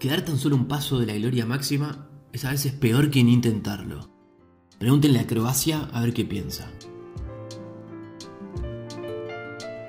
Quedar 0.00 0.22
tan 0.22 0.38
solo 0.38 0.56
un 0.56 0.64
paso 0.64 0.98
de 0.98 1.04
la 1.04 1.14
gloria 1.14 1.44
máxima 1.44 2.08
es 2.32 2.46
a 2.46 2.50
veces 2.50 2.72
peor 2.72 3.10
que 3.10 3.22
ni 3.22 3.34
intentarlo. 3.34 4.10
Pregúntenle 4.78 5.18
a 5.18 5.26
Croacia 5.26 5.90
a 5.92 6.00
ver 6.00 6.14
qué 6.14 6.24
piensa. 6.24 6.70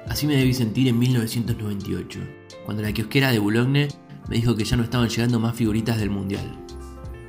Así 0.10 0.28
me 0.28 0.36
debí 0.36 0.54
sentir 0.54 0.90
en 0.90 1.00
1998, 1.00 2.20
cuando 2.66 2.84
la 2.84 2.92
kiosquera 2.92 3.32
de 3.32 3.40
Boulogne 3.40 3.88
me 4.28 4.36
dijo 4.36 4.58
que 4.58 4.66
ya 4.66 4.76
no 4.76 4.84
estaban 4.84 5.08
llegando 5.08 5.40
más 5.40 5.56
figuritas 5.56 5.98
del 5.98 6.10
Mundial. 6.10 6.60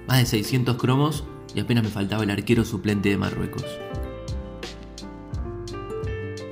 Más 0.09 0.19
de 0.19 0.27
600 0.27 0.77
cromos 0.77 1.23
y 1.55 1.61
apenas 1.61 1.85
me 1.85 1.91
faltaba 1.91 2.25
el 2.25 2.31
arquero 2.31 2.65
suplente 2.65 3.11
de 3.11 3.17
Marruecos. 3.17 3.65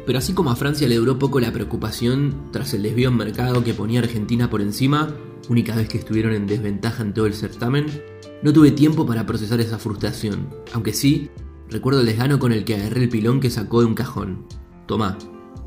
Pero 0.06 0.16
así 0.16 0.32
como 0.32 0.52
a 0.52 0.56
Francia 0.56 0.86
le 0.86 0.94
duró 0.94 1.18
poco 1.18 1.40
la 1.40 1.52
preocupación 1.52 2.50
tras 2.52 2.72
el 2.72 2.84
desvío 2.84 3.08
en 3.08 3.16
mercado 3.16 3.64
que 3.64 3.74
ponía 3.74 3.98
Argentina 3.98 4.48
por 4.48 4.60
encima, 4.60 5.12
única 5.48 5.74
vez 5.74 5.88
que 5.88 5.98
estuvieron 5.98 6.32
en 6.32 6.46
desventaja 6.46 7.02
en 7.02 7.14
todo 7.14 7.26
el 7.26 7.34
certamen, 7.34 7.86
no 8.42 8.52
tuve 8.52 8.70
tiempo 8.70 9.06
para 9.06 9.26
procesar 9.26 9.60
esa 9.60 9.78
frustración, 9.78 10.48
aunque 10.72 10.92
sí, 10.92 11.30
recuerdo 11.68 12.00
el 12.00 12.06
desgano 12.06 12.38
con 12.38 12.52
el 12.52 12.64
que 12.64 12.76
agarré 12.76 13.02
el 13.02 13.08
pilón 13.08 13.40
que 13.40 13.50
sacó 13.50 13.80
de 13.80 13.86
un 13.86 13.94
cajón. 13.94 14.46
Tomá, 14.86 15.18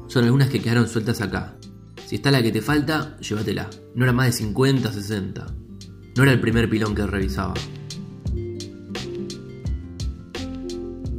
son 0.08 0.26
algunas 0.26 0.50
que 0.50 0.62
quedaron 0.62 0.88
sueltas 0.88 1.22
acá. 1.22 1.58
Si 2.05 2.16
está 2.16 2.31
la 2.31 2.44
que 2.44 2.52
te 2.52 2.62
falta, 2.62 3.17
llévatela. 3.20 3.70
No 3.95 4.04
era 4.04 4.14
más 4.14 4.28
de 4.28 4.31
50, 4.34 4.91
60. 4.91 5.48
No 6.16 6.23
era 6.23 6.31
el 6.31 6.40
primer 6.40 6.70
pilón 6.70 6.94
que 6.94 7.08
revisaba. 7.08 7.53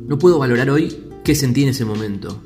No 0.06 0.18
puedo 0.18 0.38
valorar 0.38 0.70
hoy 0.70 0.96
qué 1.24 1.34
sentí 1.34 1.62
en 1.62 1.70
ese 1.70 1.84
momento. 1.84 2.42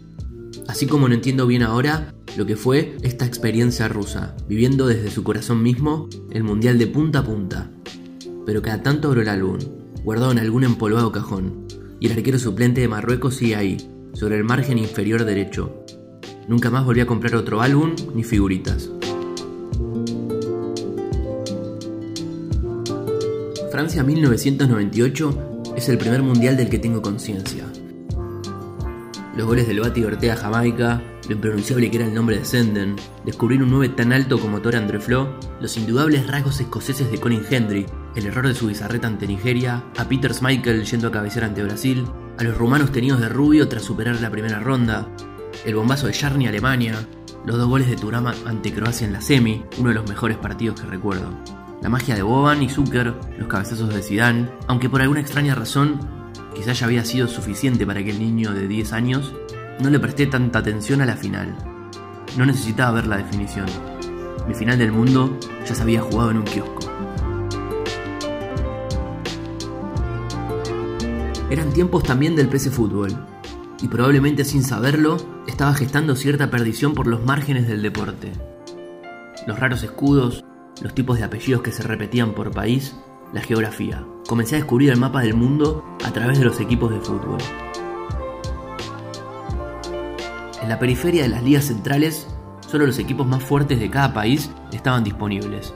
Así 0.68 0.86
como 0.86 1.08
no 1.08 1.14
entiendo 1.14 1.46
bien 1.46 1.62
ahora 1.62 2.14
lo 2.38 2.46
que 2.46 2.54
fue 2.54 2.96
esta 3.02 3.26
experiencia 3.26 3.88
rusa, 3.88 4.36
viviendo 4.46 4.86
desde 4.86 5.10
su 5.10 5.24
corazón 5.24 5.60
mismo 5.60 6.08
el 6.30 6.44
mundial 6.44 6.78
de 6.78 6.86
punta 6.86 7.18
a 7.18 7.24
punta. 7.24 7.72
Pero 8.46 8.62
cada 8.62 8.80
tanto 8.80 9.08
abro 9.08 9.22
el 9.22 9.28
álbum, 9.28 9.58
guardado 10.04 10.30
en 10.30 10.38
algún 10.38 10.62
empolvado 10.62 11.10
cajón, 11.10 11.66
y 11.98 12.06
el 12.06 12.12
arquero 12.12 12.38
suplente 12.38 12.80
de 12.80 12.86
Marruecos 12.86 13.34
sigue 13.34 13.56
ahí, 13.56 13.76
sobre 14.12 14.36
el 14.36 14.44
margen 14.44 14.78
inferior 14.78 15.24
derecho. 15.24 15.84
Nunca 16.46 16.70
más 16.70 16.84
volví 16.84 17.00
a 17.00 17.08
comprar 17.08 17.34
otro 17.34 17.60
álbum 17.60 17.96
ni 18.14 18.22
figuritas. 18.22 18.88
Francia 23.72 24.04
1998 24.04 25.74
es 25.76 25.88
el 25.88 25.98
primer 25.98 26.22
mundial 26.22 26.56
del 26.56 26.70
que 26.70 26.78
tengo 26.78 27.02
conciencia. 27.02 27.64
Los 29.36 29.44
goles 29.44 29.66
del 29.66 29.80
Bati 29.80 30.04
Ortega 30.04 30.36
Jamaica, 30.36 31.02
impronunciable 31.34 31.90
que 31.90 31.96
era 31.98 32.06
el 32.06 32.14
nombre 32.14 32.38
de 32.38 32.44
Senden, 32.44 32.96
descubrir 33.24 33.62
un 33.62 33.70
9 33.70 33.90
tan 33.90 34.12
alto 34.12 34.38
como 34.38 34.60
Tor 34.60 34.76
André 34.76 35.00
Flo, 35.00 35.38
los 35.60 35.76
indudables 35.76 36.26
rasgos 36.26 36.60
escoceses 36.60 37.10
de 37.10 37.18
Colin 37.18 37.42
Hendry, 37.48 37.86
el 38.16 38.26
error 38.26 38.46
de 38.46 38.54
su 38.54 38.66
bizarreta 38.66 39.06
ante 39.06 39.26
Nigeria, 39.26 39.84
a 39.96 40.04
Peter 40.04 40.32
Schmeichel 40.32 40.84
yendo 40.84 41.08
a 41.08 41.12
cabecear 41.12 41.44
ante 41.44 41.62
Brasil, 41.62 42.06
a 42.38 42.44
los 42.44 42.56
rumanos 42.56 42.92
tenidos 42.92 43.20
de 43.20 43.28
rubio 43.28 43.68
tras 43.68 43.82
superar 43.82 44.20
la 44.20 44.30
primera 44.30 44.60
ronda, 44.60 45.08
el 45.64 45.74
bombazo 45.74 46.06
de 46.06 46.14
Jarni 46.14 46.46
Alemania, 46.46 46.94
los 47.44 47.56
dos 47.56 47.68
goles 47.68 47.88
de 47.88 47.96
Turama 47.96 48.34
ante 48.46 48.72
Croacia 48.72 49.06
en 49.06 49.12
la 49.12 49.20
semi, 49.20 49.64
uno 49.78 49.88
de 49.88 49.94
los 49.94 50.08
mejores 50.08 50.36
partidos 50.36 50.80
que 50.80 50.86
recuerdo. 50.86 51.30
La 51.82 51.88
magia 51.88 52.14
de 52.14 52.22
Boban 52.22 52.62
y 52.62 52.68
Zucker, 52.68 53.14
los 53.38 53.48
cabezazos 53.48 53.94
de 53.94 54.02
Zidane, 54.02 54.48
aunque 54.66 54.90
por 54.90 55.00
alguna 55.00 55.20
extraña 55.20 55.54
razón 55.54 56.00
quizás 56.54 56.80
ya 56.80 56.86
había 56.86 57.04
sido 57.04 57.28
suficiente 57.28 57.86
para 57.86 58.02
que 58.02 58.10
el 58.10 58.18
niño 58.18 58.52
de 58.52 58.66
10 58.66 58.92
años, 58.92 59.32
no 59.80 59.90
le 59.90 60.00
presté 60.00 60.26
tanta 60.26 60.58
atención 60.58 61.00
a 61.00 61.06
la 61.06 61.16
final. 61.16 61.56
No 62.36 62.44
necesitaba 62.44 62.92
ver 62.92 63.06
la 63.06 63.18
definición. 63.18 63.66
Mi 64.46 64.54
final 64.54 64.78
del 64.78 64.92
mundo 64.92 65.38
ya 65.66 65.74
se 65.74 65.82
había 65.82 66.00
jugado 66.00 66.30
en 66.30 66.38
un 66.38 66.44
kiosco. 66.44 66.80
Eran 71.50 71.72
tiempos 71.72 72.02
también 72.02 72.36
del 72.36 72.48
PC 72.48 72.70
Fútbol, 72.70 73.10
y 73.80 73.88
probablemente 73.88 74.44
sin 74.44 74.62
saberlo, 74.62 75.16
estaba 75.46 75.72
gestando 75.74 76.16
cierta 76.16 76.50
perdición 76.50 76.94
por 76.94 77.06
los 77.06 77.24
márgenes 77.24 77.66
del 77.66 77.82
deporte. 77.82 78.32
Los 79.46 79.58
raros 79.58 79.82
escudos, 79.82 80.44
los 80.82 80.94
tipos 80.94 81.18
de 81.18 81.24
apellidos 81.24 81.62
que 81.62 81.72
se 81.72 81.82
repetían 81.82 82.34
por 82.34 82.50
país, 82.50 82.96
la 83.32 83.40
geografía. 83.40 84.04
Comencé 84.26 84.56
a 84.56 84.58
descubrir 84.58 84.90
el 84.90 84.98
mapa 84.98 85.22
del 85.22 85.34
mundo 85.34 85.84
a 86.04 86.12
través 86.12 86.38
de 86.38 86.44
los 86.44 86.60
equipos 86.60 86.90
de 86.90 87.00
fútbol. 87.00 87.38
En 90.68 90.72
la 90.74 90.78
periferia 90.78 91.22
de 91.22 91.30
las 91.30 91.42
ligas 91.42 91.64
centrales, 91.64 92.28
solo 92.60 92.84
los 92.84 92.98
equipos 92.98 93.26
más 93.26 93.42
fuertes 93.42 93.80
de 93.80 93.88
cada 93.88 94.12
país 94.12 94.50
estaban 94.70 95.02
disponibles, 95.02 95.72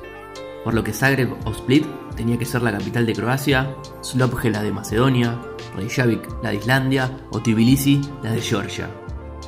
por 0.65 0.75
lo 0.75 0.85
que 0.85 0.93
Zagreb 0.93 1.33
o 1.47 1.51
Split 1.53 1.87
tenía 2.15 2.39
que 2.39 2.45
ser 2.45 2.61
la 2.61 2.73
capital 2.73 3.07
de 3.07 3.15
Croacia, 3.15 3.75
Slopje 4.03 4.51
la 4.51 4.63
de 4.63 4.71
Macedonia, 4.71 5.41
Reykjavik 5.75 6.29
la 6.43 6.51
de 6.51 6.57
Islandia 6.57 7.11
o 7.31 7.41
Tbilisi 7.41 8.03
la 8.23 8.33
de 8.33 8.43
Georgia. 8.43 8.91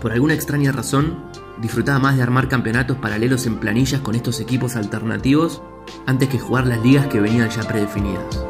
Por 0.00 0.12
alguna 0.12 0.32
extraña 0.32 0.72
razón, 0.72 1.27
disfrutaba 1.61 1.99
más 1.99 2.16
de 2.16 2.22
armar 2.22 2.49
campeonatos 2.49 2.97
paralelos 2.97 3.44
en 3.44 3.59
planillas 3.59 4.00
con 4.00 4.15
estos 4.15 4.41
equipos 4.41 4.76
alternativos 4.76 5.61
antes 6.06 6.31
que 6.31 6.38
jugar 6.38 6.66
las 6.66 6.82
ligas 6.82 7.09
que 7.09 7.21
venían 7.21 7.50
ya 7.50 7.65
predefinidas. 7.65 8.43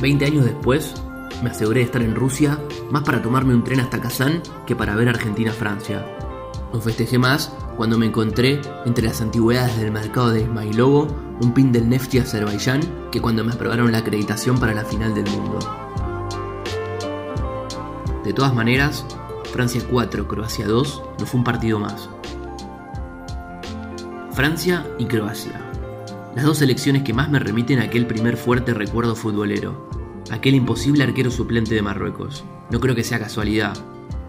Veinte 0.00 0.24
años 0.24 0.46
después, 0.46 0.99
me 1.42 1.50
aseguré 1.50 1.80
de 1.80 1.86
estar 1.86 2.02
en 2.02 2.14
Rusia 2.14 2.58
más 2.90 3.02
para 3.02 3.22
tomarme 3.22 3.54
un 3.54 3.64
tren 3.64 3.80
hasta 3.80 4.00
Kazán 4.00 4.42
que 4.66 4.76
para 4.76 4.94
ver 4.94 5.08
Argentina-Francia. 5.08 6.06
No 6.72 6.80
festejé 6.80 7.18
más 7.18 7.52
cuando 7.76 7.98
me 7.98 8.06
encontré 8.06 8.60
entre 8.84 9.06
las 9.06 9.20
antigüedades 9.20 9.78
del 9.78 9.90
mercado 9.90 10.30
de 10.30 10.42
Ismailovo 10.42 11.08
un 11.40 11.52
pin 11.54 11.72
del 11.72 11.88
Nefti 11.88 12.18
Azerbaiyán 12.18 12.80
que 13.10 13.20
cuando 13.20 13.42
me 13.42 13.52
aprobaron 13.52 13.90
la 13.90 13.98
acreditación 13.98 14.58
para 14.58 14.74
la 14.74 14.84
final 14.84 15.14
del 15.14 15.28
mundo. 15.30 15.58
De 18.24 18.32
todas 18.32 18.54
maneras, 18.54 19.04
Francia 19.52 19.82
4, 19.90 20.28
Croacia 20.28 20.66
2 20.66 21.02
no 21.18 21.26
fue 21.26 21.38
un 21.38 21.44
partido 21.44 21.80
más. 21.80 22.08
Francia 24.32 24.86
y 24.98 25.06
Croacia. 25.06 25.60
Las 26.36 26.44
dos 26.44 26.58
selecciones 26.58 27.02
que 27.02 27.12
más 27.12 27.28
me 27.28 27.40
remiten 27.40 27.80
a 27.80 27.84
aquel 27.84 28.06
primer 28.06 28.36
fuerte 28.36 28.72
recuerdo 28.72 29.16
futbolero. 29.16 29.89
Aquel 30.30 30.54
imposible 30.54 31.02
arquero 31.02 31.30
suplente 31.30 31.74
de 31.74 31.82
Marruecos. 31.82 32.44
No 32.70 32.78
creo 32.78 32.94
que 32.94 33.02
sea 33.02 33.18
casualidad, 33.18 33.76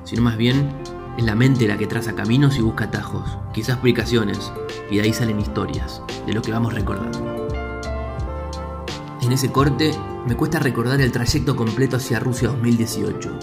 sino 0.03 0.23
más 0.23 0.35
bien 0.35 0.71
es 1.17 1.23
la 1.23 1.35
mente 1.35 1.67
la 1.67 1.77
que 1.77 1.85
traza 1.85 2.15
caminos 2.15 2.57
y 2.57 2.61
busca 2.61 2.85
atajos, 2.85 3.37
quizás 3.53 3.75
explicaciones, 3.75 4.51
y 4.89 4.97
de 4.97 5.03
ahí 5.03 5.13
salen 5.13 5.39
historias, 5.39 6.01
de 6.25 6.33
lo 6.33 6.41
que 6.41 6.51
vamos 6.51 6.73
recordando. 6.73 7.47
En 9.21 9.31
ese 9.31 9.51
corte, 9.51 9.91
me 10.27 10.35
cuesta 10.35 10.59
recordar 10.59 10.99
el 11.01 11.11
trayecto 11.11 11.55
completo 11.55 11.97
hacia 11.97 12.19
Rusia 12.19 12.47
2018. 12.47 13.37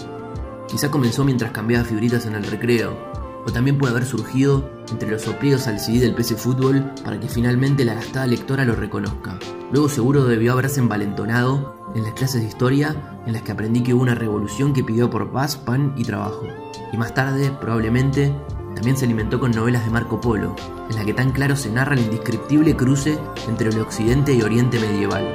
Quizá 0.67 0.91
comenzó 0.91 1.23
mientras 1.23 1.51
cambiaba 1.51 1.85
figuritas 1.85 2.25
en 2.25 2.35
el 2.35 2.43
recreo, 2.43 2.97
o 3.45 3.51
también 3.51 3.77
puede 3.77 3.91
haber 3.91 4.05
surgido 4.05 4.69
entre 4.91 5.09
los 5.09 5.21
soplidos 5.21 5.67
al 5.67 5.79
CD 5.79 5.99
del 5.99 6.15
PC 6.15 6.35
Fútbol 6.35 6.93
para 7.03 7.19
que 7.19 7.27
finalmente 7.27 7.85
la 7.85 7.95
gastada 7.95 8.27
lectora 8.27 8.65
lo 8.65 8.75
reconozca. 8.75 9.37
Luego 9.71 9.89
seguro 9.89 10.25
debió 10.25 10.53
haberse 10.53 10.79
envalentonado 10.79 11.75
en 11.95 12.03
las 12.03 12.13
clases 12.13 12.41
de 12.41 12.47
historia 12.47 13.21
en 13.25 13.33
las 13.33 13.41
que 13.41 13.51
aprendí 13.51 13.83
que 13.83 13.93
hubo 13.93 14.01
una 14.01 14.15
revolución 14.15 14.73
que 14.73 14.83
pidió 14.83 15.09
por 15.09 15.31
paz, 15.31 15.57
pan 15.57 15.93
y 15.97 16.03
trabajo. 16.03 16.43
Y 16.91 16.97
más 16.97 17.13
tarde, 17.13 17.51
probablemente, 17.59 18.33
también 18.75 18.97
se 18.97 19.05
alimentó 19.05 19.39
con 19.39 19.51
novelas 19.51 19.85
de 19.85 19.91
Marco 19.91 20.21
Polo, 20.21 20.55
en 20.89 20.95
las 20.95 21.05
que 21.05 21.13
tan 21.13 21.31
claro 21.31 21.55
se 21.55 21.69
narra 21.69 21.95
el 21.95 22.01
indescriptible 22.01 22.75
cruce 22.75 23.17
entre 23.47 23.69
el 23.69 23.79
occidente 23.79 24.33
y 24.33 24.41
oriente 24.41 24.79
medieval. 24.79 25.25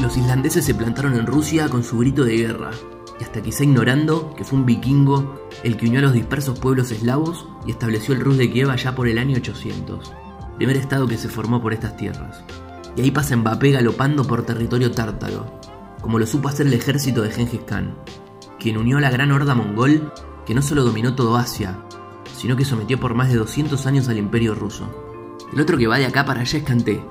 Los 0.00 0.16
islandeses 0.16 0.64
se 0.64 0.74
plantaron 0.74 1.16
en 1.16 1.26
Rusia 1.26 1.68
con 1.68 1.82
su 1.82 1.98
grito 1.98 2.24
de 2.24 2.36
guerra, 2.36 2.70
y 3.20 3.24
hasta 3.24 3.42
quizá 3.42 3.64
ignorando 3.64 4.34
que 4.34 4.44
fue 4.44 4.58
un 4.58 4.66
vikingo 4.66 5.40
el 5.62 5.76
que 5.76 5.86
unió 5.86 5.98
a 6.00 6.02
los 6.02 6.12
dispersos 6.12 6.58
pueblos 6.58 6.90
eslavos 6.90 7.46
y 7.66 7.70
estableció 7.70 8.14
el 8.14 8.20
Rus 8.20 8.38
de 8.38 8.50
Kiev 8.50 8.70
allá 8.70 8.94
por 8.94 9.08
el 9.08 9.18
año 9.18 9.36
800, 9.36 10.12
primer 10.56 10.76
estado 10.76 11.06
que 11.06 11.18
se 11.18 11.28
formó 11.28 11.60
por 11.60 11.72
estas 11.72 11.96
tierras. 11.96 12.44
Y 12.96 13.02
ahí 13.02 13.10
pasa 13.10 13.36
Mbappé 13.36 13.72
galopando 13.72 14.24
por 14.24 14.44
territorio 14.44 14.90
tártaro, 14.90 15.60
como 16.00 16.18
lo 16.18 16.26
supo 16.26 16.48
hacer 16.48 16.66
el 16.66 16.74
ejército 16.74 17.22
de 17.22 17.30
Gengis 17.30 17.60
Khan, 17.66 17.96
quien 18.58 18.76
unió 18.76 18.98
a 18.98 19.00
la 19.00 19.10
gran 19.10 19.32
horda 19.32 19.54
mongol 19.54 20.12
que 20.46 20.54
no 20.54 20.62
solo 20.62 20.84
dominó 20.84 21.14
todo 21.14 21.36
Asia, 21.36 21.78
sino 22.36 22.56
que 22.56 22.64
sometió 22.64 22.98
por 22.98 23.14
más 23.14 23.28
de 23.28 23.36
200 23.36 23.86
años 23.86 24.08
al 24.08 24.18
imperio 24.18 24.54
ruso. 24.54 24.88
El 25.52 25.60
otro 25.60 25.76
que 25.76 25.86
va 25.86 25.98
de 25.98 26.06
acá 26.06 26.24
para 26.24 26.40
allá 26.40 26.58
es 26.58 26.64
Kanté, 26.64 27.04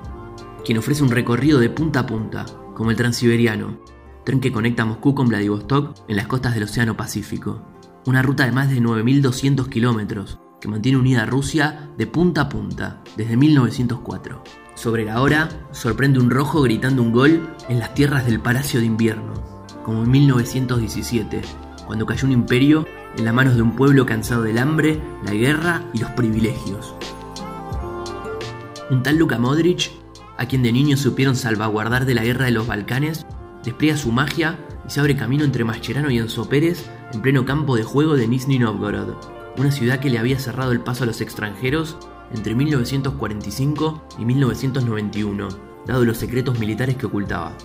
quien 0.65 0.77
ofrece 0.77 1.03
un 1.03 1.11
recorrido 1.11 1.59
de 1.59 1.69
punta 1.69 2.01
a 2.01 2.05
punta, 2.05 2.45
como 2.75 2.91
el 2.91 2.97
Transiberiano, 2.97 3.79
tren 4.27 4.41
que 4.41 4.51
conecta 4.51 4.83
Moscú 4.83 5.15
con 5.15 5.29
Vladivostok 5.29 5.95
en 6.09 6.17
las 6.17 6.27
costas 6.27 6.53
del 6.53 6.63
Océano 6.63 6.97
Pacífico. 6.97 7.61
Una 8.05 8.21
ruta 8.21 8.43
de 8.45 8.51
más 8.51 8.69
de 8.69 8.81
9.200 8.81 9.69
kilómetros 9.69 10.37
que 10.59 10.67
mantiene 10.67 10.97
unida 10.97 11.23
a 11.23 11.25
Rusia 11.25 11.91
de 11.97 12.07
punta 12.07 12.41
a 12.41 12.49
punta 12.49 13.01
desde 13.15 13.37
1904. 13.37 14.43
Sobre 14.75 15.05
la 15.05 15.21
hora, 15.21 15.47
sorprende 15.71 16.19
un 16.19 16.29
rojo 16.29 16.61
gritando 16.61 17.03
un 17.03 17.13
gol 17.13 17.55
en 17.69 17.79
las 17.79 17.93
tierras 17.93 18.25
del 18.25 18.41
Palacio 18.41 18.81
de 18.81 18.85
Invierno, 18.85 19.65
como 19.85 20.03
en 20.03 20.11
1917, 20.11 21.41
cuando 21.85 22.05
cayó 22.05 22.27
un 22.27 22.33
imperio 22.33 22.85
en 23.15 23.23
las 23.23 23.33
manos 23.33 23.55
de 23.55 23.61
un 23.61 23.77
pueblo 23.77 24.05
cansado 24.05 24.41
del 24.41 24.57
hambre, 24.57 24.99
la 25.23 25.31
guerra 25.31 25.83
y 25.93 25.99
los 25.99 26.11
privilegios. 26.11 26.95
Un 28.89 29.03
tal 29.03 29.15
Luka 29.15 29.39
Modric, 29.39 29.89
a 30.37 30.47
quien 30.47 30.63
de 30.63 30.73
niño 30.73 30.97
supieron 30.97 31.37
salvaguardar 31.37 32.05
de 32.05 32.13
la 32.13 32.25
guerra 32.25 32.43
de 32.43 32.51
los 32.51 32.67
Balcanes, 32.67 33.25
despliega 33.67 33.97
su 33.97 34.13
magia 34.13 34.57
y 34.87 34.89
se 34.89 35.01
abre 35.01 35.17
camino 35.17 35.43
entre 35.43 35.65
Mascherano 35.65 36.09
y 36.09 36.17
Enzo 36.17 36.47
Pérez 36.47 36.89
en 37.11 37.21
pleno 37.21 37.45
campo 37.45 37.75
de 37.75 37.83
juego 37.83 38.15
de 38.15 38.25
Nizhny 38.25 38.59
Novgorod, 38.59 39.15
una 39.57 39.71
ciudad 39.71 39.99
que 39.99 40.09
le 40.09 40.19
había 40.19 40.39
cerrado 40.39 40.71
el 40.71 40.79
paso 40.79 41.03
a 41.03 41.07
los 41.07 41.19
extranjeros 41.19 41.97
entre 42.33 42.55
1945 42.55 44.03
y 44.19 44.25
1991, 44.25 45.49
dado 45.85 46.05
los 46.05 46.17
secretos 46.17 46.59
militares 46.59 46.95
que 46.95 47.07
ocultaba. 47.07 47.57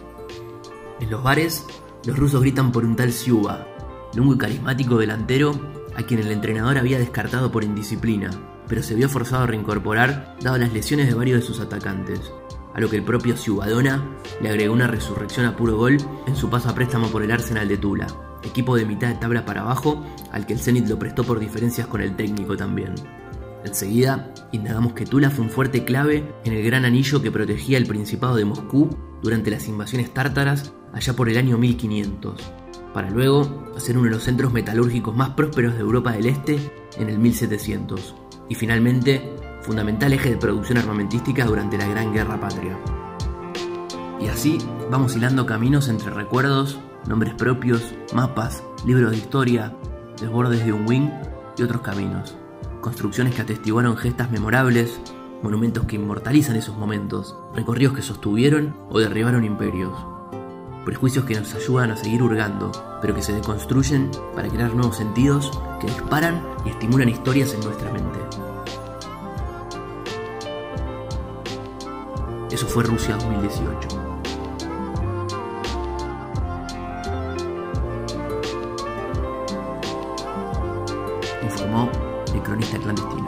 En 0.99 1.09
los 1.09 1.23
bares, 1.23 1.65
los 2.05 2.19
rusos 2.19 2.41
gritan 2.41 2.73
por 2.73 2.85
un 2.85 2.97
tal 2.97 3.13
Siuba, 3.13 3.69
lungo 4.15 4.35
y 4.35 4.39
carismático 4.39 4.99
delantero 4.99 5.53
a 5.95 6.03
quien 6.03 6.19
el 6.19 6.33
entrenador 6.33 6.79
había 6.79 6.99
descartado 6.99 7.53
por 7.53 7.63
indisciplina, 7.63 8.31
pero 8.67 8.83
se 8.83 8.97
vio 8.97 9.09
forzado 9.09 9.45
a 9.45 9.47
reincorporar 9.47 10.37
dado 10.41 10.59
las 10.59 10.73
lesiones 10.73 11.07
de 11.07 11.15
varios 11.15 11.41
de 11.41 11.47
sus 11.47 11.61
atacantes, 11.61 12.33
a 12.75 12.81
lo 12.81 12.89
que 12.89 12.97
el 12.97 13.05
propio 13.05 13.37
Ciudadona 13.37 14.17
le 14.41 14.49
agregó 14.49 14.73
una 14.73 14.87
resurrección 14.87 15.47
a 15.47 15.57
puro 15.57 15.77
gol 15.77 15.97
en 16.27 16.37
su 16.37 16.49
paso 16.51 16.69
a 16.69 16.75
préstamo 16.75 17.09
por 17.09 17.23
el 17.23 17.31
Arsenal 17.31 17.69
de 17.69 17.79
Tula, 17.79 18.07
equipo 18.43 18.77
de 18.77 18.87
mitad 18.87 19.09
de 19.09 19.15
tabla 19.15 19.45
para 19.45 19.63
abajo 19.63 20.05
al 20.33 20.47
que 20.47 20.55
el 20.55 20.59
Zenit 20.59 20.89
lo 20.89 20.99
prestó 20.99 21.25
por 21.25 21.39
diferencias 21.39 21.87
con 21.87 22.01
el 22.01 22.17
técnico 22.17 22.57
también. 22.57 22.95
Enseguida, 23.65 24.33
indagamos 24.51 24.93
que 24.93 25.07
Tula 25.07 25.31
fue 25.31 25.45
un 25.45 25.51
fuerte 25.51 25.85
clave 25.85 26.33
en 26.45 26.53
el 26.53 26.65
gran 26.65 26.85
anillo 26.85 27.23
que 27.23 27.31
protegía 27.31 27.79
el 27.79 27.87
Principado 27.87 28.37
de 28.37 28.45
Moscú 28.45 28.91
durante 29.23 29.51
las 29.51 29.69
invasiones 29.69 30.13
tártaras 30.13 30.73
allá 30.93 31.15
por 31.15 31.29
el 31.29 31.39
año 31.39 31.59
1500, 31.59 32.35
para 32.93 33.09
luego 33.11 33.73
ser 33.77 33.97
uno 33.97 34.07
de 34.07 34.15
los 34.15 34.25
centros 34.25 34.53
metalúrgicos 34.53 35.17
más 35.17 35.31
prósperos 35.31 35.75
de 35.75 35.81
Europa 35.81 36.13
del 36.13 36.27
Este 36.27 36.59
en 36.99 37.09
el 37.09 37.19
1700, 37.19 38.15
y 38.49 38.55
finalmente 38.55 39.37
fundamental 39.63 40.13
eje 40.13 40.31
de 40.31 40.37
producción 40.37 40.79
armamentística 40.79 41.45
durante 41.45 41.79
la 41.79 41.87
Gran 41.87 42.13
Guerra 42.13 42.41
Patria. 42.41 42.77
Y 44.21 44.29
así 44.29 44.59
vamos 44.91 45.17
hilando 45.17 45.47
caminos 45.47 45.89
entre 45.89 46.11
recuerdos, 46.11 46.79
nombres 47.07 47.35
propios, 47.35 47.95
mapas, 48.13 48.63
libros 48.85 49.11
de 49.11 49.17
historia, 49.17 49.75
desbordes 50.21 50.65
de 50.65 50.73
un 50.73 50.87
wing 50.87 51.09
y 51.57 51.63
otros 51.63 51.83
caminos. 51.83 52.37
Construcciones 52.81 53.35
que 53.35 53.43
atestiguaron 53.43 53.97
gestas 53.97 54.31
memorables, 54.31 55.01
monumentos 55.43 55.85
que 55.87 55.97
inmortalizan 55.97 56.57
esos 56.57 56.77
momentos, 56.77 57.37
recorridos 57.55 57.95
que 57.95 58.03
sostuvieron 58.03 58.77
o 58.91 58.99
derribaron 58.99 59.45
imperios. 59.45 59.93
Prejuicios 60.85 61.25
que 61.25 61.39
nos 61.39 61.55
ayudan 61.55 61.93
a 61.93 61.97
seguir 61.97 62.23
hurgando, 62.23 62.73
pero 63.01 63.15
que 63.15 63.23
se 63.23 63.33
deconstruyen 63.33 64.11
para 64.35 64.49
crear 64.49 64.75
nuevos 64.75 64.97
sentidos 64.97 65.51
que 65.81 65.87
disparan 65.87 66.43
y 66.65 66.71
estimulan 66.71 67.09
historias 67.09 67.55
en 67.55 67.61
nuestra 67.61 67.93
mente. 67.93 68.42
Eso 72.53 72.67
fue 72.67 72.83
Rusia 72.83 73.17
2018. 73.17 73.89
Informó 81.43 81.91
el 82.35 82.43
cronista 82.43 82.79
clandestino. 82.79 83.22